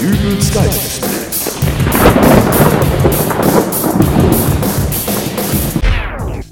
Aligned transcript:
Dübels 0.00 0.50
Geistesblitz. 0.54 1.58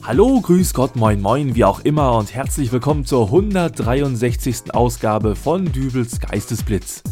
Hallo, 0.03 0.43
grüß 0.43 0.75
Gott, 0.75 0.97
moin 0.97 1.23
moin, 1.23 1.55
wie 1.55 1.65
auch 1.65 1.81
immer 1.81 2.19
und 2.19 2.35
herzlich 2.35 2.73
willkommen 2.73 3.07
zur 3.07 3.25
163. 3.25 4.75
Ausgabe 4.75 5.35
von 5.35 5.65
Dübels 5.73 6.21
Geistesblitz. 6.21 7.03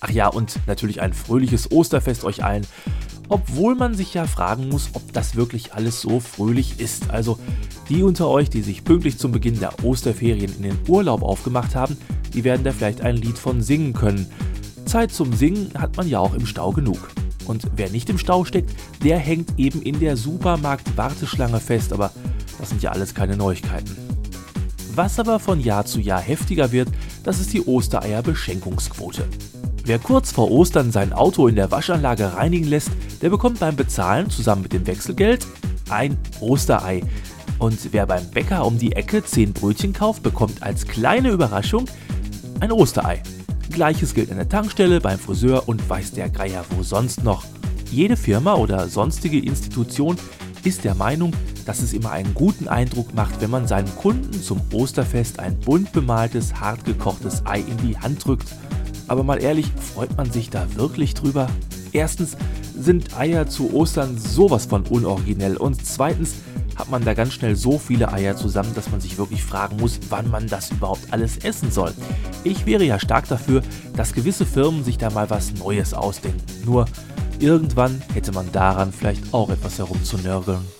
Ach 0.00 0.08
ja, 0.08 0.28
und 0.28 0.58
natürlich 0.66 1.02
ein 1.02 1.12
fröhliches 1.12 1.70
Osterfest 1.70 2.24
euch 2.24 2.42
allen. 2.42 2.66
Obwohl 3.28 3.74
man 3.74 3.92
sich 3.92 4.14
ja 4.14 4.26
fragen 4.26 4.70
muss, 4.70 4.88
ob 4.94 5.12
das 5.12 5.36
wirklich 5.36 5.74
alles 5.74 6.00
so 6.00 6.20
fröhlich 6.20 6.80
ist. 6.80 7.10
Also 7.10 7.38
die 7.90 8.02
unter 8.02 8.28
euch, 8.28 8.48
die 8.48 8.62
sich 8.62 8.82
pünktlich 8.82 9.18
zum 9.18 9.30
Beginn 9.30 9.60
der 9.60 9.84
Osterferien 9.84 10.56
in 10.56 10.62
den 10.62 10.78
Urlaub 10.88 11.22
aufgemacht 11.22 11.74
haben, 11.74 11.98
die 12.32 12.44
werden 12.44 12.64
da 12.64 12.72
vielleicht 12.72 13.02
ein 13.02 13.16
Lied 13.16 13.36
von 13.36 13.60
singen 13.60 13.92
können. 13.92 14.26
Zeit 14.90 15.12
zum 15.12 15.32
Singen 15.32 15.70
hat 15.78 15.96
man 15.96 16.08
ja 16.08 16.18
auch 16.18 16.34
im 16.34 16.46
Stau 16.46 16.72
genug. 16.72 16.98
Und 17.46 17.62
wer 17.76 17.90
nicht 17.90 18.10
im 18.10 18.18
Stau 18.18 18.44
steckt, 18.44 18.74
der 19.04 19.18
hängt 19.18 19.56
eben 19.56 19.82
in 19.82 20.00
der 20.00 20.16
Supermarkt-Warteschlange 20.16 21.60
fest, 21.60 21.92
aber 21.92 22.10
das 22.58 22.70
sind 22.70 22.82
ja 22.82 22.90
alles 22.90 23.14
keine 23.14 23.36
Neuigkeiten. 23.36 23.96
Was 24.96 25.20
aber 25.20 25.38
von 25.38 25.60
Jahr 25.60 25.84
zu 25.86 26.00
Jahr 26.00 26.20
heftiger 26.20 26.72
wird, 26.72 26.88
das 27.22 27.38
ist 27.38 27.52
die 27.52 27.64
Ostereier-Beschenkungsquote. 27.64 29.28
Wer 29.84 30.00
kurz 30.00 30.32
vor 30.32 30.50
Ostern 30.50 30.90
sein 30.90 31.12
Auto 31.12 31.46
in 31.46 31.54
der 31.54 31.70
Waschanlage 31.70 32.34
reinigen 32.34 32.66
lässt, 32.66 32.90
der 33.22 33.30
bekommt 33.30 33.60
beim 33.60 33.76
Bezahlen 33.76 34.28
zusammen 34.28 34.62
mit 34.62 34.72
dem 34.72 34.88
Wechselgeld 34.88 35.46
ein 35.88 36.18
Osterei. 36.40 37.04
Und 37.60 37.92
wer 37.92 38.06
beim 38.06 38.28
Bäcker 38.30 38.66
um 38.66 38.76
die 38.76 38.90
Ecke 38.90 39.22
10 39.24 39.52
Brötchen 39.52 39.92
kauft, 39.92 40.24
bekommt 40.24 40.64
als 40.64 40.84
kleine 40.84 41.30
Überraschung 41.30 41.84
ein 42.58 42.72
Osterei. 42.72 43.22
Gleiches 43.70 44.14
gilt 44.14 44.30
an 44.30 44.36
der 44.36 44.48
Tankstelle, 44.48 45.00
beim 45.00 45.18
Friseur 45.18 45.68
und 45.68 45.88
weiß 45.88 46.12
der 46.12 46.28
Geier 46.28 46.64
wo 46.70 46.82
sonst 46.82 47.24
noch. 47.24 47.44
Jede 47.90 48.16
Firma 48.16 48.54
oder 48.54 48.88
sonstige 48.88 49.38
Institution 49.38 50.16
ist 50.64 50.84
der 50.84 50.94
Meinung, 50.94 51.32
dass 51.64 51.80
es 51.80 51.92
immer 51.92 52.10
einen 52.10 52.34
guten 52.34 52.68
Eindruck 52.68 53.14
macht, 53.14 53.40
wenn 53.40 53.50
man 53.50 53.66
seinen 53.66 53.94
Kunden 53.96 54.32
zum 54.32 54.60
Osterfest 54.72 55.38
ein 55.38 55.58
bunt 55.58 55.92
bemaltes, 55.92 56.54
hart 56.60 56.84
gekochtes 56.84 57.46
Ei 57.46 57.60
in 57.60 57.76
die 57.78 57.96
Hand 57.96 58.26
drückt. 58.26 58.54
Aber 59.08 59.22
mal 59.22 59.42
ehrlich, 59.42 59.66
freut 59.94 60.16
man 60.16 60.30
sich 60.30 60.50
da 60.50 60.66
wirklich 60.76 61.14
drüber? 61.14 61.48
Erstens 61.92 62.36
sind 62.78 63.16
Eier 63.16 63.48
zu 63.48 63.74
Ostern 63.74 64.18
sowas 64.18 64.66
von 64.66 64.86
unoriginell 64.86 65.56
und 65.56 65.84
zweitens 65.84 66.34
hat 66.80 66.90
man 66.90 67.04
da 67.04 67.12
ganz 67.12 67.34
schnell 67.34 67.56
so 67.56 67.78
viele 67.78 68.10
Eier 68.10 68.36
zusammen, 68.36 68.74
dass 68.74 68.90
man 68.90 69.00
sich 69.00 69.18
wirklich 69.18 69.44
fragen 69.44 69.76
muss, 69.76 70.00
wann 70.08 70.30
man 70.30 70.46
das 70.46 70.70
überhaupt 70.70 71.12
alles 71.12 71.36
essen 71.36 71.70
soll. 71.70 71.92
Ich 72.42 72.64
wäre 72.64 72.84
ja 72.84 72.98
stark 72.98 73.28
dafür, 73.28 73.62
dass 73.94 74.14
gewisse 74.14 74.46
Firmen 74.46 74.82
sich 74.82 74.96
da 74.96 75.10
mal 75.10 75.28
was 75.28 75.52
Neues 75.54 75.92
ausdenken. 75.92 76.40
Nur 76.64 76.86
irgendwann 77.38 78.00
hätte 78.14 78.32
man 78.32 78.50
daran 78.50 78.92
vielleicht 78.92 79.34
auch 79.34 79.50
etwas 79.50 79.78
herumzunörgeln. 79.78 80.79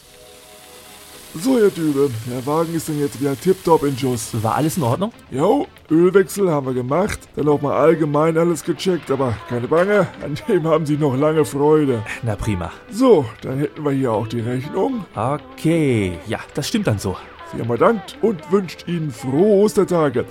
So, 1.34 1.58
ihr 1.58 1.70
Dübe, 1.70 2.10
der 2.28 2.44
Wagen 2.44 2.74
ist 2.74 2.88
dann 2.88 2.98
jetzt 2.98 3.20
wieder 3.20 3.38
tipptopp 3.38 3.84
in 3.84 3.96
Schuss. 3.96 4.30
War 4.42 4.56
alles 4.56 4.76
in 4.76 4.82
Ordnung? 4.82 5.12
Jo, 5.30 5.68
Ölwechsel 5.88 6.50
haben 6.50 6.66
wir 6.66 6.74
gemacht, 6.74 7.20
dann 7.36 7.48
auch 7.48 7.62
mal 7.62 7.76
allgemein 7.78 8.36
alles 8.36 8.64
gecheckt, 8.64 9.12
aber 9.12 9.36
keine 9.48 9.68
Bange, 9.68 10.08
an 10.24 10.36
dem 10.48 10.66
haben 10.66 10.84
Sie 10.86 10.96
noch 10.96 11.14
lange 11.14 11.44
Freude. 11.44 12.02
Na 12.24 12.34
prima. 12.34 12.72
So, 12.90 13.24
dann 13.42 13.58
hätten 13.58 13.84
wir 13.84 13.92
hier 13.92 14.10
auch 14.12 14.26
die 14.26 14.40
Rechnung. 14.40 15.04
Okay, 15.14 16.18
ja, 16.26 16.40
das 16.54 16.66
stimmt 16.66 16.88
dann 16.88 16.98
so. 16.98 17.16
Sie 17.52 17.60
haben 17.60 17.68
bedankt 17.68 18.18
und 18.22 18.50
wünscht 18.50 18.88
Ihnen 18.88 19.12
frohe 19.12 19.62
Ostertage. 19.62 20.24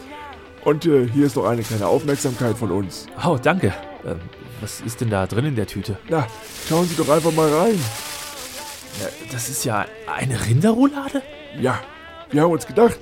Und 0.65 0.85
äh, 0.85 1.07
hier 1.07 1.27
ist 1.27 1.37
noch 1.37 1.45
eine 1.45 1.63
kleine 1.63 1.87
Aufmerksamkeit 1.87 2.57
von 2.57 2.71
uns. 2.71 3.07
Oh, 3.25 3.37
danke. 3.41 3.73
Ähm, 4.05 4.19
was 4.59 4.81
ist 4.81 4.99
denn 4.99 5.09
da 5.09 5.25
drin 5.25 5.45
in 5.45 5.55
der 5.55 5.65
Tüte? 5.67 5.97
Na, 6.09 6.27
schauen 6.67 6.85
Sie 6.85 6.95
doch 6.95 7.07
einfach 7.07 7.31
mal 7.31 7.49
rein. 7.51 7.79
Das 9.31 9.49
ist 9.49 9.63
ja 9.65 9.85
eine 10.07 10.45
Rinderroulade? 10.45 11.21
Ja, 11.59 11.79
wir 12.31 12.41
haben 12.41 12.51
uns 12.51 12.67
gedacht, 12.67 12.99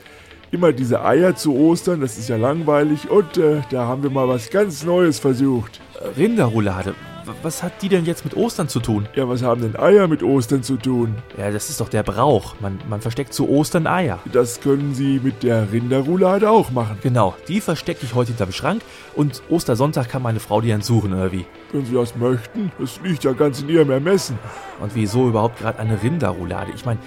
immer 0.52 0.72
diese 0.72 1.04
Eier 1.04 1.36
zu 1.36 1.56
Ostern, 1.56 2.02
das 2.02 2.18
ist 2.18 2.30
ja 2.30 2.38
langweilig 2.38 3.10
und 3.10 3.38
äh, 3.38 3.62
da 3.70 3.86
haben 3.86 4.04
wir 4.04 4.10
mal 4.10 4.28
was 4.28 4.50
ganz 4.50 4.84
Neues 4.84 5.20
versucht. 5.20 5.82
Rinderroulade. 6.18 6.96
Was 7.44 7.62
hat 7.62 7.82
die 7.82 7.90
denn 7.90 8.06
jetzt 8.06 8.24
mit 8.24 8.36
Ostern 8.36 8.70
zu 8.70 8.80
tun? 8.80 9.08
Ja, 9.16 9.28
was 9.28 9.44
haben 9.44 9.62
denn 9.62 9.76
Eier 9.78 10.08
mit 10.08 10.24
Ostern 10.24 10.64
zu 10.64 10.78
tun? 10.78 11.16
Ja, 11.38 11.52
das 11.52 11.70
ist 11.70 11.82
doch 11.82 11.90
der 11.90 12.04
Brauch. 12.04 12.56
Man, 12.60 12.80
man 12.88 13.02
versteckt 13.02 13.34
zu 13.34 13.50
Ostern 13.50 13.86
Eier. 13.88 14.20
Das 14.32 14.62
können 14.62 14.94
Sie 14.96 15.20
mit 15.22 15.44
der 15.44 15.72
Rinderroulade 15.72 16.50
auch 16.50 16.72
machen. 16.72 16.98
Genau, 17.04 17.36
die 17.48 17.60
verstecke 17.62 18.06
ich 18.06 18.16
heute 18.16 18.30
hinterm 18.30 18.52
Schrank 18.52 18.82
und 19.16 19.42
Ostersonntag 19.50 20.10
kann 20.10 20.22
meine 20.22 20.40
Frau 20.40 20.62
die 20.62 20.70
dann 20.70 20.82
suchen, 20.82 21.14
oder 21.14 21.32
wie? 21.32 21.46
Wenn 21.72 21.86
Sie 21.86 21.94
das 21.96 22.16
möchten, 22.16 22.72
es 22.82 23.00
liegt 23.04 23.24
ja 23.24 23.34
ganz 23.34 23.62
in 23.62 23.70
Ihrem 23.70 23.92
Ermessen. 23.92 24.40
Und 24.80 24.96
wieso 24.96 25.28
überhaupt 25.28 25.60
gerade 25.60 25.80
eine 25.80 26.02
Rinderroulade? 26.02 26.72
Ich 26.76 26.86
meine, 26.86 27.00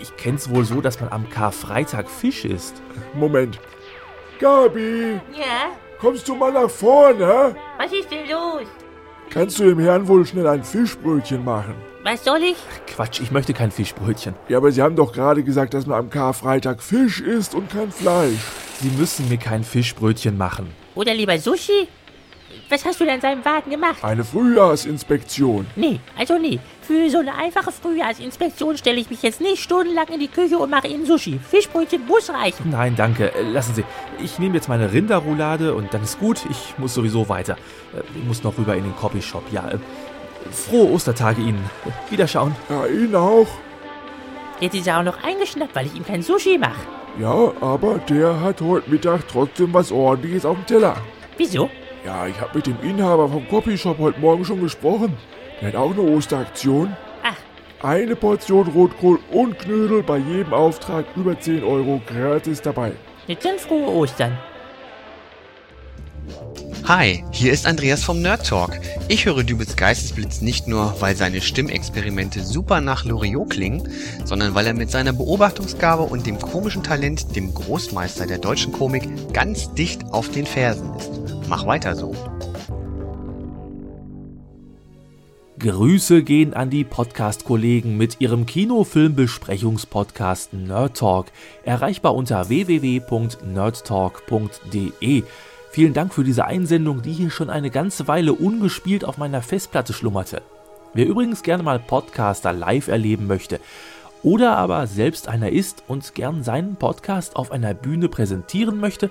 ich 0.00 0.16
kenn's 0.16 0.48
wohl 0.50 0.64
so, 0.64 0.80
dass 0.80 1.00
man 1.00 1.10
am 1.10 1.28
Karfreitag 1.30 2.08
Fisch 2.08 2.44
isst. 2.44 2.80
Moment. 3.14 3.58
Gabi, 4.38 5.20
Ja, 5.32 5.70
kommst 6.00 6.28
du 6.28 6.34
mal 6.34 6.52
nach 6.52 6.68
vorne? 6.70 7.54
was 7.78 7.92
ist 7.92 8.10
denn 8.10 8.28
los? 8.30 8.66
Kannst 9.30 9.58
du 9.58 9.64
dem 9.64 9.78
Herrn 9.80 10.06
wohl 10.06 10.24
schnell 10.24 10.46
ein 10.46 10.62
Fischbrötchen 10.62 11.44
machen? 11.44 11.74
Was 12.04 12.24
soll 12.24 12.40
ich? 12.42 12.56
Quatsch, 12.86 13.20
ich 13.20 13.30
möchte 13.30 13.54
kein 13.54 13.70
Fischbrötchen. 13.70 14.34
Ja, 14.48 14.58
aber 14.58 14.70
Sie 14.70 14.82
haben 14.82 14.94
doch 14.94 15.12
gerade 15.12 15.42
gesagt, 15.42 15.74
dass 15.74 15.86
man 15.86 15.98
am 15.98 16.10
Karfreitag 16.10 16.82
Fisch 16.82 17.20
isst 17.20 17.54
und 17.54 17.70
kein 17.70 17.90
Fleisch. 17.90 18.38
Sie 18.80 18.90
müssen 18.90 19.28
mir 19.28 19.38
kein 19.38 19.64
Fischbrötchen 19.64 20.36
machen. 20.36 20.68
Oder 20.94 21.14
lieber 21.14 21.38
Sushi? 21.38 21.88
Was 22.68 22.84
hast 22.84 23.00
du 23.00 23.04
denn 23.04 23.16
in 23.16 23.20
seinem 23.20 23.44
Wagen 23.44 23.70
gemacht? 23.70 24.02
Eine 24.02 24.24
Frühjahrsinspektion. 24.24 25.66
Nee, 25.76 26.00
also 26.18 26.38
nee. 26.38 26.58
Für 26.82 27.08
so 27.10 27.18
eine 27.18 27.34
einfache 27.34 27.72
Frühjahrsinspektion 27.72 28.76
stelle 28.76 28.98
ich 29.00 29.08
mich 29.10 29.22
jetzt 29.22 29.40
nicht 29.40 29.62
stundenlang 29.62 30.08
in 30.08 30.20
die 30.20 30.28
Küche 30.28 30.58
und 30.58 30.70
mache 30.70 30.86
Ihnen 30.88 31.06
Sushi. 31.06 31.38
Fischbrötchen 31.50 32.06
muss 32.06 32.28
reichen. 32.30 32.70
Nein, 32.70 32.94
danke. 32.96 33.34
Äh, 33.34 33.42
Lassen 33.42 33.74
Sie. 33.74 33.84
Ich 34.22 34.38
nehme 34.38 34.54
jetzt 34.56 34.68
meine 34.68 34.92
Rinderroulade 34.92 35.74
und 35.74 35.94
dann 35.94 36.02
ist 36.02 36.18
gut. 36.20 36.40
Ich 36.50 36.74
muss 36.78 36.94
sowieso 36.94 37.28
weiter. 37.28 37.56
Äh, 37.96 38.02
Ich 38.18 38.24
muss 38.24 38.42
noch 38.42 38.58
rüber 38.58 38.76
in 38.76 38.84
den 38.84 38.96
Copyshop. 38.96 39.44
Ja, 39.52 39.70
äh, 39.70 39.78
frohe 40.50 40.90
Ostertage 40.92 41.40
Ihnen. 41.40 41.64
Wiederschauen. 42.10 42.54
Ja, 42.68 42.86
Ihnen 42.86 43.14
auch. 43.16 43.46
Jetzt 44.60 44.74
ist 44.74 44.86
er 44.86 44.98
auch 45.00 45.02
noch 45.04 45.22
eingeschnappt, 45.24 45.74
weil 45.74 45.86
ich 45.86 45.94
ihm 45.94 46.04
kein 46.04 46.22
Sushi 46.22 46.58
mache. 46.58 46.80
Ja, 47.18 47.52
aber 47.60 47.98
der 48.08 48.40
hat 48.40 48.60
heute 48.60 48.90
Mittag 48.90 49.26
trotzdem 49.28 49.72
was 49.72 49.90
ordentliches 49.90 50.44
auf 50.44 50.56
dem 50.56 50.66
Teller. 50.66 50.96
Wieso? 51.36 51.70
Ja, 52.04 52.26
ich 52.26 52.38
habe 52.40 52.56
mit 52.56 52.66
dem 52.66 52.76
Inhaber 52.82 53.28
vom 53.28 53.48
Copyshop 53.48 53.98
heute 53.98 54.20
Morgen 54.20 54.44
schon 54.44 54.60
gesprochen. 54.60 55.16
Der 55.60 55.68
hat 55.68 55.76
auch 55.76 55.92
eine 55.92 56.02
Osteraktion. 56.02 56.94
Ach, 57.22 57.36
Eine 57.82 58.16
Portion 58.16 58.68
Rotkohl 58.68 59.18
und 59.30 59.58
Knödel 59.58 60.02
bei 60.02 60.18
jedem 60.18 60.52
Auftrag 60.52 61.06
über 61.16 61.38
10 61.38 61.64
Euro 61.64 62.00
gratis 62.06 62.60
dabei. 62.60 62.92
jetzt 63.26 63.42
sind 63.42 63.60
frohe 63.60 63.88
Ostern. 63.88 64.36
Hi, 66.86 67.24
hier 67.30 67.50
ist 67.50 67.66
Andreas 67.66 68.04
vom 68.04 68.20
Nerd 68.20 68.46
Talk. 68.46 68.78
Ich 69.08 69.24
höre 69.24 69.42
Dübels 69.42 69.74
Geistesblitz 69.74 70.42
nicht 70.42 70.68
nur, 70.68 70.94
weil 71.00 71.16
seine 71.16 71.40
Stimmexperimente 71.40 72.44
super 72.44 72.82
nach 72.82 73.06
Loriot 73.06 73.48
klingen, 73.48 73.88
sondern 74.24 74.54
weil 74.54 74.66
er 74.66 74.74
mit 74.74 74.90
seiner 74.90 75.14
Beobachtungsgabe 75.14 76.02
und 76.02 76.26
dem 76.26 76.38
komischen 76.38 76.82
Talent 76.82 77.34
dem 77.36 77.54
Großmeister 77.54 78.26
der 78.26 78.36
deutschen 78.36 78.72
Komik 78.72 79.32
ganz 79.32 79.72
dicht 79.72 80.04
auf 80.12 80.30
den 80.30 80.44
Fersen 80.44 80.94
ist. 80.96 81.10
Mach 81.48 81.64
weiter 81.66 81.96
so. 81.96 82.14
Grüße 85.58 86.22
gehen 86.22 86.52
an 86.52 86.68
die 86.68 86.84
Podcast-Kollegen 86.84 87.96
mit 87.96 88.20
ihrem 88.20 88.44
Kinofilm-Besprechungspodcast 88.44 90.52
Nerd 90.52 90.98
Talk, 90.98 91.28
erreichbar 91.64 92.14
unter 92.14 92.50
www.nerdtalk.de. 92.50 95.22
Vielen 95.74 95.92
Dank 95.92 96.14
für 96.14 96.22
diese 96.22 96.44
Einsendung, 96.44 97.02
die 97.02 97.12
hier 97.12 97.30
schon 97.32 97.50
eine 97.50 97.68
ganze 97.68 98.06
Weile 98.06 98.32
ungespielt 98.32 99.04
auf 99.04 99.18
meiner 99.18 99.42
Festplatte 99.42 99.92
schlummerte. 99.92 100.40
Wer 100.92 101.04
übrigens 101.04 101.42
gerne 101.42 101.64
mal 101.64 101.80
Podcaster 101.80 102.52
live 102.52 102.86
erleben 102.86 103.26
möchte 103.26 103.58
oder 104.22 104.56
aber 104.56 104.86
selbst 104.86 105.26
einer 105.26 105.50
ist 105.50 105.82
und 105.88 106.14
gern 106.14 106.44
seinen 106.44 106.76
Podcast 106.76 107.34
auf 107.34 107.50
einer 107.50 107.74
Bühne 107.74 108.08
präsentieren 108.08 108.78
möchte, 108.78 109.10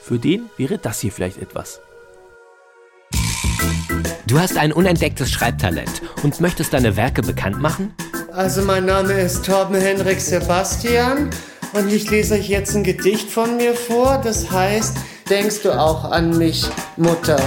für 0.00 0.20
den 0.20 0.42
wäre 0.56 0.78
das 0.78 1.00
hier 1.00 1.10
vielleicht 1.10 1.38
etwas. 1.38 1.80
Du 4.28 4.38
hast 4.38 4.58
ein 4.58 4.72
unentdecktes 4.72 5.32
Schreibtalent 5.32 6.02
und 6.22 6.40
möchtest 6.40 6.72
deine 6.72 6.96
Werke 6.96 7.22
bekannt 7.22 7.60
machen? 7.60 7.92
Also 8.30 8.62
mein 8.62 8.84
Name 8.84 9.12
ist 9.14 9.44
Torben 9.44 9.74
Henrik 9.74 10.20
Sebastian 10.20 11.30
und 11.72 11.92
ich 11.92 12.08
lese 12.12 12.34
euch 12.34 12.48
jetzt 12.48 12.76
ein 12.76 12.84
Gedicht 12.84 13.28
von 13.28 13.56
mir 13.56 13.74
vor. 13.74 14.20
Das 14.22 14.52
heißt, 14.52 14.98
denkst 15.28 15.62
du 15.62 15.72
auch 15.72 16.10
an 16.10 16.36
mich, 16.38 16.64
Mutter? 16.96 17.38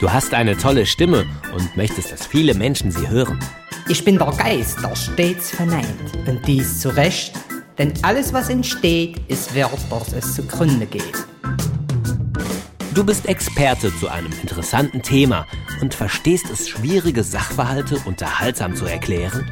Du 0.00 0.12
hast 0.12 0.34
eine 0.34 0.56
tolle 0.56 0.86
Stimme 0.86 1.24
und 1.54 1.76
möchtest, 1.76 2.12
dass 2.12 2.26
viele 2.26 2.54
Menschen 2.54 2.90
sie 2.90 3.08
hören. 3.08 3.38
Ich 3.88 4.04
bin 4.04 4.18
der 4.18 4.32
Geist, 4.32 4.78
der 4.82 4.94
stets 4.96 5.50
verneint. 5.50 5.86
Und 6.26 6.46
dies 6.46 6.80
zu 6.80 6.94
Recht, 6.94 7.34
denn 7.78 7.92
alles, 8.02 8.32
was 8.32 8.48
entsteht, 8.48 9.20
ist 9.28 9.54
wert, 9.54 9.78
dass 9.90 10.12
es 10.12 10.34
zugrunde 10.34 10.86
geht. 10.86 11.26
Du 12.94 13.04
bist 13.04 13.26
Experte 13.26 13.92
zu 13.98 14.08
einem 14.08 14.32
interessanten 14.40 15.02
Thema 15.02 15.46
und 15.80 15.94
verstehst 15.94 16.46
es, 16.52 16.68
schwierige 16.68 17.24
Sachverhalte 17.24 17.98
unterhaltsam 18.04 18.76
zu 18.76 18.84
erklären? 18.86 19.50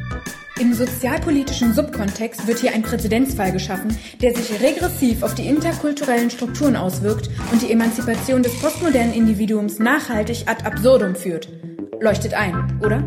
Im 0.59 0.71
sozialpolitischen 0.73 1.73
Subkontext 1.73 2.45
wird 2.45 2.59
hier 2.59 2.73
ein 2.73 2.83
Präzedenzfall 2.83 3.51
geschaffen, 3.51 3.97
der 4.21 4.35
sich 4.35 4.61
regressiv 4.61 5.23
auf 5.23 5.33
die 5.33 5.47
interkulturellen 5.47 6.29
Strukturen 6.29 6.75
auswirkt 6.75 7.29
und 7.51 7.63
die 7.63 7.71
Emanzipation 7.71 8.43
des 8.43 8.59
postmodernen 8.59 9.13
Individuums 9.13 9.79
nachhaltig 9.79 10.43
ad 10.47 10.63
absurdum 10.63 11.15
führt. 11.15 11.49
Leuchtet 11.99 12.35
ein, 12.35 12.79
oder? 12.83 13.03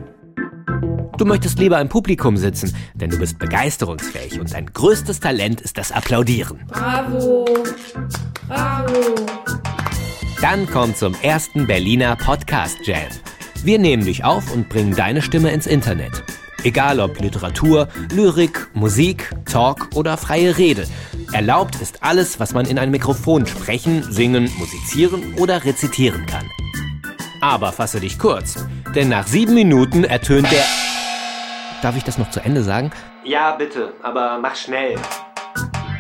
Du 1.19 1.25
möchtest 1.25 1.59
lieber 1.61 1.81
im 1.81 1.89
Publikum 1.89 2.37
sitzen, 2.37 2.75
denn 2.95 3.11
du 3.11 3.19
bist 3.19 3.39
begeisterungsfähig 3.39 4.41
und 4.41 4.53
dein 4.53 4.67
größtes 4.67 5.21
Talent 5.21 5.61
ist 5.61 5.79
das 5.79 5.93
Applaudieren. 5.93 6.65
Bravo! 6.67 7.45
Bravo! 8.49 9.15
Dann 10.41 10.67
komm 10.67 10.97
zum 10.97 11.15
ersten 11.23 11.67
Berliner 11.67 12.17
Podcast 12.17 12.79
Jam. 12.83 13.07
Wir 13.63 13.79
nehmen 13.79 14.05
dich 14.05 14.25
auf 14.25 14.53
und 14.53 14.69
bringen 14.69 14.95
deine 14.95 15.23
Stimme 15.23 15.51
ins 15.53 15.67
Internet. 15.67 16.25
Egal 16.67 16.99
ob 16.99 17.21
Literatur, 17.21 17.87
Lyrik, 18.13 18.67
Musik, 18.75 19.31
Talk 19.45 19.91
oder 19.95 20.17
freie 20.17 20.59
Rede. 20.59 20.85
Erlaubt 21.33 21.77
ist 21.77 22.03
alles, 22.03 22.41
was 22.41 22.55
man 22.55 22.67
in 22.67 22.77
ein 22.77 22.91
Mikrofon 22.91 23.47
sprechen, 23.47 24.03
singen, 24.03 24.51
musizieren 24.59 25.35
oder 25.39 25.65
rezitieren 25.65 26.27
kann. 26.27 26.51
Aber 27.41 27.71
fasse 27.71 28.01
dich 28.01 28.19
kurz, 28.19 28.67
denn 28.97 29.11
nach 29.11 29.29
sieben 29.29 29.55
Minuten 29.55 30.03
ertönt 30.03 30.51
der... 30.51 30.65
Darf 31.83 31.97
ich 31.97 32.03
das 32.03 32.19
noch 32.19 32.31
zu 32.31 32.41
Ende 32.41 32.65
sagen? 32.65 32.91
Ja, 33.23 33.53
bitte, 33.53 33.93
aber 34.03 34.41
mach 34.43 34.57
schnell. 34.57 34.97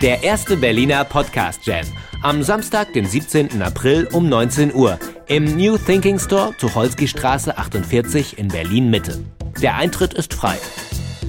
Der 0.02 0.24
erste 0.24 0.56
Berliner 0.56 1.04
Podcast 1.04 1.64
Jam. 1.64 1.86
Am 2.24 2.42
Samstag, 2.42 2.92
den 2.92 3.06
17. 3.06 3.62
April 3.62 4.08
um 4.10 4.28
19 4.28 4.74
Uhr 4.74 4.98
im 5.28 5.44
New 5.44 5.78
Thinking 5.78 6.18
Store 6.18 6.52
Tucholsky 6.58 7.06
Straße 7.06 7.56
48 7.56 8.36
in 8.36 8.48
Berlin 8.48 8.90
Mitte. 8.90 9.20
Der 9.62 9.76
Eintritt 9.76 10.12
ist 10.12 10.34
frei. 10.34 10.58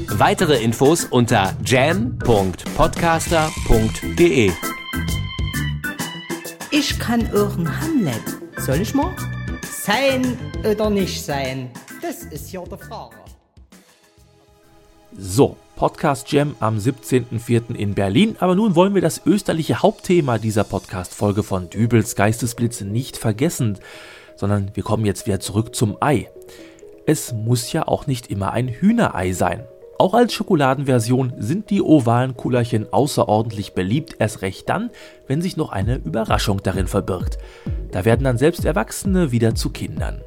Weitere 0.10 0.62
Infos 0.62 1.06
unter 1.06 1.56
jam.podcaster.de. 1.66 4.52
Ich 6.72 7.00
kann 7.00 7.30
euren 7.32 7.80
Hamlet. 7.80 8.20
Soll 8.58 8.82
ich 8.82 8.94
mal? 8.94 9.16
Sein 9.64 10.38
oder 10.70 10.90
nicht 10.90 11.24
sein? 11.24 11.70
Das 12.02 12.24
ist 12.24 12.52
ja 12.52 12.62
die 12.66 12.76
Frage. 12.76 13.16
So, 15.18 15.56
Podcast 15.78 16.30
Jam 16.30 16.58
am 16.60 16.78
17.04. 16.78 17.76
in 17.76 17.94
Berlin. 17.94 18.36
Aber 18.40 18.56
nun 18.56 18.76
wollen 18.76 18.94
wir 18.94 19.02
das 19.02 19.22
österliche 19.26 19.82
Hauptthema 19.82 20.38
dieser 20.38 20.66
Podcast-Folge 20.66 21.44
von 21.44 21.70
Dübels 21.70 22.18
Geistesblitz 22.18 22.82
nicht 22.82 23.16
vergessen, 23.16 23.80
sondern 24.36 24.72
wir 24.74 24.84
kommen 24.84 25.06
jetzt 25.06 25.28
wieder 25.28 25.40
zurück 25.40 25.74
zum 25.74 25.96
Ei. 26.02 26.28
Es 27.10 27.32
muss 27.32 27.72
ja 27.72 27.88
auch 27.88 28.06
nicht 28.06 28.28
immer 28.28 28.52
ein 28.52 28.68
Hühnerei 28.68 29.32
sein. 29.32 29.64
Auch 29.98 30.14
als 30.14 30.34
Schokoladenversion 30.34 31.36
sind 31.38 31.70
die 31.70 31.82
ovalen 31.82 32.36
Kullerchen 32.36 32.92
außerordentlich 32.92 33.74
beliebt, 33.74 34.18
erst 34.20 34.42
recht 34.42 34.68
dann, 34.68 34.90
wenn 35.26 35.42
sich 35.42 35.56
noch 35.56 35.72
eine 35.72 35.96
Überraschung 35.96 36.62
darin 36.62 36.88
verbirgt. 36.88 37.38
Da 37.94 38.04
werden 38.04 38.26
dann 38.26 38.38
selbst 38.38 38.66
Erwachsene 38.66 39.32
wieder 39.32 39.56
zu 39.56 39.70
Kindern. 39.70 40.22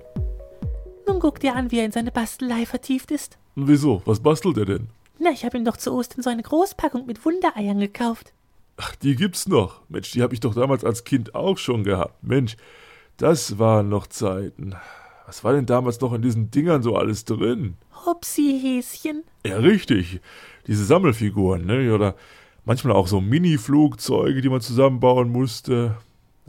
Nun 1.06 1.20
guck 1.20 1.38
dir 1.40 1.54
an, 1.54 1.70
wie 1.70 1.80
er 1.80 1.84
in 1.84 1.92
seine 1.92 2.12
Bastelei 2.12 2.64
vertieft 2.64 3.10
ist. 3.10 3.36
Wieso? 3.56 4.00
Was 4.06 4.20
bastelt 4.20 4.56
er 4.56 4.64
denn? 4.64 4.88
Na, 5.18 5.32
ich 5.32 5.44
habe 5.44 5.58
ihm 5.58 5.66
doch 5.66 5.76
zu 5.76 5.92
Ostern 5.92 6.22
so 6.22 6.30
eine 6.30 6.42
Großpackung 6.42 7.04
mit 7.04 7.26
Wundereiern 7.26 7.78
gekauft. 7.78 8.32
Ach, 8.78 8.96
die 8.96 9.16
gibt's 9.16 9.46
noch. 9.46 9.82
Mensch, 9.90 10.12
die 10.12 10.22
habe 10.22 10.32
ich 10.32 10.40
doch 10.40 10.54
damals 10.54 10.82
als 10.82 11.04
Kind 11.04 11.34
auch 11.34 11.58
schon 11.58 11.84
gehabt. 11.84 12.24
Mensch, 12.24 12.56
das 13.18 13.58
waren 13.58 13.90
noch 13.90 14.06
Zeiten. 14.06 14.76
Was 15.30 15.44
war 15.44 15.52
denn 15.52 15.64
damals 15.64 16.00
noch 16.00 16.12
in 16.12 16.22
diesen 16.22 16.50
Dingern 16.50 16.82
so 16.82 16.96
alles 16.96 17.24
drin? 17.24 17.74
Hupsi-Häschen. 18.04 19.22
Ja, 19.46 19.58
richtig. 19.58 20.18
Diese 20.66 20.84
Sammelfiguren, 20.84 21.66
ne? 21.66 21.94
Oder 21.94 22.16
manchmal 22.64 22.96
auch 22.96 23.06
so 23.06 23.20
Mini-Flugzeuge, 23.20 24.40
die 24.40 24.48
man 24.48 24.60
zusammenbauen 24.60 25.30
musste. 25.30 25.98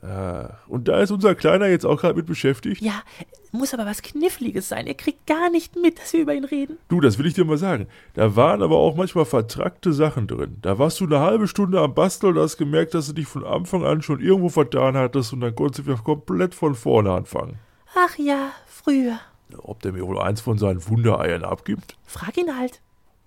Äh, 0.02 0.48
und 0.68 0.88
da 0.88 1.00
ist 1.00 1.12
unser 1.12 1.36
Kleiner 1.36 1.68
jetzt 1.68 1.86
auch 1.86 2.02
gerade 2.02 2.16
mit 2.16 2.26
beschäftigt. 2.26 2.82
Ja, 2.82 3.04
muss 3.52 3.76
aber 3.76 3.86
was 3.86 4.02
Kniffliges 4.02 4.70
sein. 4.70 4.88
Er 4.88 4.96
kriegt 4.96 5.28
gar 5.28 5.52
nicht 5.52 5.76
mit, 5.76 6.00
dass 6.00 6.14
wir 6.14 6.22
über 6.22 6.34
ihn 6.34 6.46
reden. 6.46 6.80
Du, 6.88 7.02
das 7.02 7.20
will 7.20 7.28
ich 7.28 7.36
dir 7.36 7.46
mal 7.46 7.60
sagen. 7.60 7.86
Da 8.16 8.36
waren 8.36 8.64
aber 8.64 8.78
auch 8.78 8.96
manchmal 8.96 9.26
vertrackte 9.26 9.94
Sachen 9.94 10.26
drin. 10.26 10.58
Da 10.64 10.80
warst 10.80 11.00
du 11.02 11.06
eine 11.06 11.20
halbe 11.20 11.48
Stunde 11.48 11.82
am 11.82 11.94
Basteln 11.94 12.36
und 12.36 12.42
hast 12.42 12.58
gemerkt, 12.58 12.96
dass 12.96 13.06
du 13.06 13.14
dich 13.14 13.28
von 13.28 13.46
Anfang 13.46 13.86
an 13.86 14.02
schon 14.02 14.22
irgendwo 14.22 14.50
vertan 14.50 14.98
hattest 14.98 15.34
und 15.34 15.42
dann 15.42 15.54
konntest 15.54 15.82
du 15.82 15.92
wieder 15.92 16.02
komplett 16.02 16.56
von 16.56 16.74
vorne 16.74 17.12
anfangen. 17.12 17.60
Ach 17.96 18.18
ja, 18.18 18.52
früher. 18.68 19.20
Ob 19.58 19.82
der 19.82 19.92
mir 19.92 20.08
wohl 20.08 20.20
eins 20.20 20.42
von 20.42 20.58
seinen 20.58 20.88
Wundereiern 20.88 21.44
abgibt? 21.44 21.98
Frag 22.06 22.38
ihn 22.38 22.58
halt. 22.58 22.82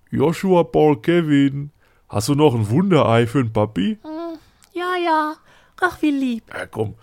Joshua 0.09 0.63
Paul 0.63 1.01
Kevin, 1.01 1.71
hast 2.09 2.29
du 2.29 2.35
noch 2.35 2.55
ein 2.55 2.69
Wunderei 2.69 3.27
für 3.27 3.43
den 3.43 3.53
Papi? 3.53 3.97
Hm, 4.01 4.39
ja, 4.73 4.95
ja. 5.03 5.35
Ach, 5.81 6.01
wie 6.01 6.11
lieb. 6.11 6.43
Ja, 6.53 6.65
komm, 6.65 6.95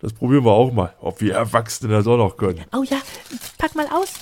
das 0.00 0.12
probieren 0.12 0.44
wir 0.44 0.52
auch 0.52 0.72
mal, 0.72 0.94
ob 1.00 1.20
wir 1.20 1.34
Erwachsene 1.34 1.92
das 1.92 2.06
auch 2.06 2.16
noch 2.16 2.36
können. 2.36 2.64
Oh 2.72 2.82
ja, 2.82 2.98
pack 3.58 3.74
mal 3.74 3.86
aus. 3.86 4.14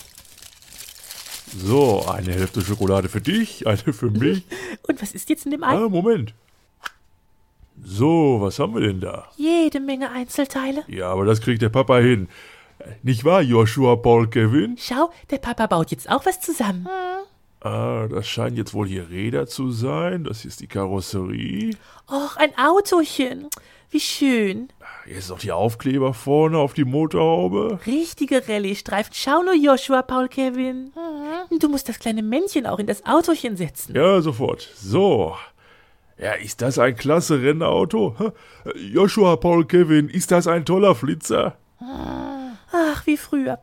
So, 1.57 2.05
eine 2.07 2.33
Hälfte 2.33 2.61
Schokolade 2.61 3.09
für 3.09 3.21
dich, 3.21 3.67
eine 3.67 3.93
für 3.93 4.11
mich. 4.11 4.45
Und 4.89 5.01
was 5.01 5.13
ist 5.13 5.29
jetzt 5.31 5.45
in 5.45 5.53
dem 5.53 5.63
Ei? 5.65 5.69
Ah, 5.77 5.89
Moment. 5.89 6.35
So, 7.85 8.39
was 8.41 8.59
haben 8.59 8.75
wir 8.75 8.81
denn 8.81 9.01
da? 9.01 9.29
Jede 9.37 9.81
Menge 9.81 10.11
Einzelteile. 10.11 10.85
Ja, 10.89 11.11
aber 11.11 11.25
das 11.25 11.41
kriegt 11.41 11.63
der 11.63 11.69
Papa 11.69 11.99
hin. 11.99 12.29
Nicht 13.03 13.25
wahr, 13.25 13.43
Joshua 13.43 13.97
Paul 13.97 14.29
Kevin? 14.29 14.77
Schau, 14.79 15.11
der 15.31 15.39
Papa 15.39 15.67
baut 15.67 15.91
jetzt 15.91 16.11
auch 16.11 16.27
was 16.27 16.41
zusammen. 16.41 16.87
Ah, 17.61 18.07
das 18.09 18.29
scheinen 18.29 18.57
jetzt 18.57 18.75
wohl 18.75 18.87
hier 18.87 19.11
Räder 19.11 19.47
zu 19.47 19.71
sein. 19.71 20.25
Das 20.25 20.43
hier 20.43 20.51
ist 20.51 20.61
die 20.61 20.67
Karosserie. 20.67 21.75
Och, 22.09 22.37
ein 22.37 22.53
Autochen. 22.59 23.49
Wie 23.91 24.01
schön. 24.01 24.69
Hier 25.05 25.17
ist 25.17 25.31
noch 25.31 25.39
die 25.39 25.53
Aufkleber 25.53 26.13
vorne 26.13 26.59
auf 26.59 26.75
die 26.75 26.85
Motorhaube. 26.85 27.81
Richtige 27.87 28.47
Rallye-Streifen. 28.47 29.13
Schau 29.15 29.43
nur, 29.43 29.55
Joshua, 29.55 30.03
Paul, 30.03 30.29
Kevin. 30.29 30.93
Du 31.59 31.69
musst 31.69 31.89
das 31.89 31.99
kleine 31.99 32.23
Männchen 32.23 32.67
auch 32.67 32.79
in 32.79 32.87
das 32.87 33.07
Autochen 33.07 33.57
setzen. 33.57 33.95
Ja, 33.97 34.21
sofort. 34.21 34.69
So. 34.77 35.37
Ja, 36.19 36.33
ist 36.33 36.63
das 36.63 36.79
ein 36.79 36.97
klasse 36.97 37.43
Rennauto? 37.43 38.17
Joshua, 38.75 39.37
Paul, 39.37 39.65
Kevin, 39.65 40.09
ist 40.09 40.31
das 40.31 40.47
ein 40.47 40.65
toller 40.65 40.95
Flitzer? 40.95 41.57
Wie 43.07 43.17
früher. 43.17 43.61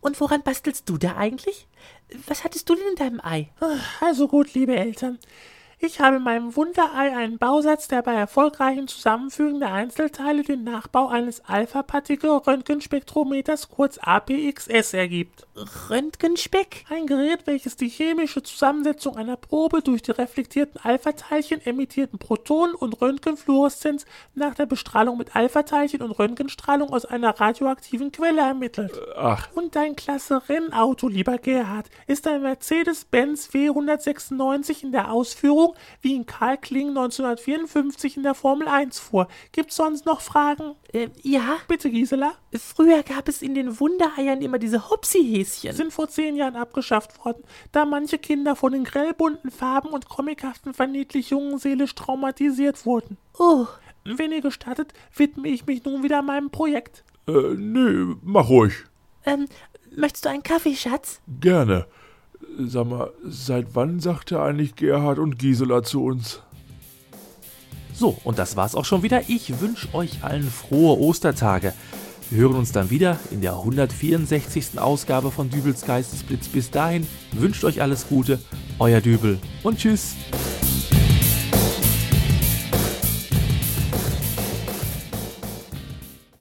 Und 0.00 0.20
woran 0.20 0.42
bastelst 0.42 0.88
du 0.88 0.96
da 0.96 1.16
eigentlich? 1.16 1.68
Was 2.26 2.42
hattest 2.42 2.68
du 2.68 2.74
denn 2.74 2.88
in 2.88 2.94
deinem 2.96 3.20
Ei? 3.22 3.50
Also 4.00 4.28
gut, 4.28 4.54
liebe 4.54 4.74
Eltern. 4.74 5.18
Ich 5.80 6.00
habe 6.00 6.16
in 6.16 6.24
meinem 6.24 6.56
Wunderei 6.56 7.16
einen 7.16 7.38
Bausatz, 7.38 7.86
der 7.86 8.02
bei 8.02 8.14
erfolgreichem 8.14 8.88
Zusammenfügen 8.88 9.60
der 9.60 9.72
Einzelteile 9.72 10.42
den 10.42 10.64
Nachbau 10.64 11.06
eines 11.06 11.40
Alpha-Partikel-Röntgenspektrometers 11.46 13.68
kurz 13.68 13.96
APXS 13.98 14.94
ergibt. 14.94 15.46
Röntgenspeck? 15.88 16.84
Ein 16.90 17.06
Gerät, 17.06 17.46
welches 17.46 17.76
die 17.76 17.88
chemische 17.88 18.42
Zusammensetzung 18.42 19.16
einer 19.16 19.36
Probe 19.36 19.80
durch 19.80 20.02
die 20.02 20.10
reflektierten 20.10 20.80
Alpha-Teilchen 20.82 21.64
emittierten 21.64 22.18
Protonen 22.18 22.74
und 22.74 23.00
Röntgenfluoreszenz 23.00 24.04
nach 24.34 24.56
der 24.56 24.66
Bestrahlung 24.66 25.16
mit 25.16 25.36
Alpha-Teilchen 25.36 26.02
und 26.02 26.10
Röntgenstrahlung 26.10 26.92
aus 26.92 27.04
einer 27.04 27.38
radioaktiven 27.38 28.10
Quelle 28.10 28.40
ermittelt. 28.40 29.00
Ach. 29.16 29.48
Und 29.54 29.76
dein 29.76 29.94
klasse 29.94 30.42
Rennauto, 30.48 31.06
lieber 31.06 31.38
Gerhard, 31.38 31.86
ist 32.08 32.26
ein 32.26 32.42
Mercedes-Benz 32.42 33.50
W196 33.52 34.82
in 34.82 34.90
der 34.90 35.12
Ausführung 35.12 35.67
wie 36.00 36.14
ihn 36.14 36.26
Karl 36.26 36.58
Kling 36.58 36.88
1954 36.88 38.16
in 38.16 38.22
der 38.22 38.34
Formel 38.34 38.68
1 38.68 38.98
fuhr. 38.98 39.28
Gibt's 39.52 39.76
sonst 39.76 40.06
noch 40.06 40.20
Fragen? 40.20 40.74
Äh, 40.92 41.08
ja. 41.22 41.58
Bitte, 41.68 41.90
Gisela. 41.90 42.32
Früher 42.54 43.02
gab 43.02 43.28
es 43.28 43.42
in 43.42 43.54
den 43.54 43.78
Wundereiern 43.80 44.42
immer 44.42 44.58
diese 44.58 44.90
Hupsi-Häschen. 44.90 45.74
Sind 45.74 45.92
vor 45.92 46.08
zehn 46.08 46.36
Jahren 46.36 46.56
abgeschafft 46.56 47.24
worden, 47.24 47.42
da 47.72 47.84
manche 47.84 48.18
Kinder 48.18 48.56
von 48.56 48.72
den 48.72 48.84
grellbunten 48.84 49.50
Farben 49.50 49.90
und 49.90 50.08
comichaften 50.08 50.74
Verniedlichungen 50.74 51.58
seelisch 51.58 51.94
traumatisiert 51.94 52.86
wurden. 52.86 53.18
Oh. 53.38 53.66
Wenn 54.04 54.32
ihr 54.32 54.40
gestattet, 54.40 54.92
widme 55.14 55.48
ich 55.48 55.66
mich 55.66 55.84
nun 55.84 56.02
wieder 56.02 56.22
meinem 56.22 56.50
Projekt. 56.50 57.04
Äh, 57.26 57.54
nö, 57.56 58.14
mach 58.22 58.48
ruhig. 58.48 58.72
Ähm, 59.24 59.46
möchtest 59.94 60.24
du 60.24 60.30
einen 60.30 60.42
Kaffee, 60.42 60.74
Schatz? 60.74 61.20
Gerne. 61.40 61.86
Sag 62.66 62.88
mal, 62.88 63.12
seit 63.24 63.68
wann 63.74 64.00
sagte 64.00 64.42
eigentlich 64.42 64.74
Gerhard 64.74 65.20
und 65.20 65.38
Gisela 65.38 65.84
zu 65.84 66.04
uns? 66.04 66.40
So, 67.94 68.18
und 68.24 68.38
das 68.40 68.56
war's 68.56 68.74
auch 68.74 68.84
schon 68.84 69.04
wieder. 69.04 69.22
Ich 69.28 69.60
wünsche 69.60 69.94
euch 69.94 70.24
allen 70.24 70.50
frohe 70.50 70.98
Ostertage. 70.98 71.72
Wir 72.30 72.40
hören 72.40 72.56
uns 72.56 72.72
dann 72.72 72.90
wieder 72.90 73.16
in 73.30 73.42
der 73.42 73.52
164. 73.52 74.76
Ausgabe 74.80 75.30
von 75.30 75.50
Dübels 75.50 75.86
Geistesblitz. 75.86 76.48
Bis 76.48 76.70
dahin 76.72 77.06
wünscht 77.30 77.62
euch 77.62 77.80
alles 77.80 78.08
Gute, 78.08 78.40
euer 78.80 79.00
Dübel 79.00 79.38
und 79.62 79.78
tschüss. 79.78 80.16